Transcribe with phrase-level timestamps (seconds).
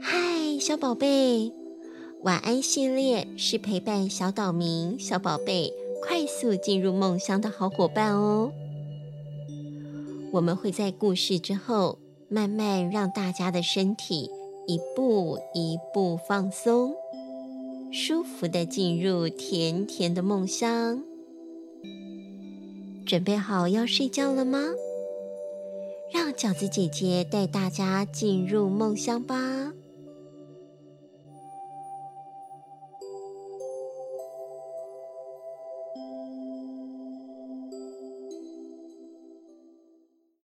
[0.00, 1.52] 嗨，小宝贝，
[2.22, 8.52] 晚安系列是陪伴小岛民小宝贝快速进入梦乡的好伙伴哦。
[10.32, 11.98] 我们会在故事之后，
[12.28, 14.30] 慢慢让大家的身体
[14.66, 16.94] 一步一步放松，
[17.90, 21.02] 舒服地进入甜甜的梦乡。
[23.06, 24.58] 准备好要睡觉了吗？
[26.38, 29.34] 饺子姐姐带大家进入梦乡吧。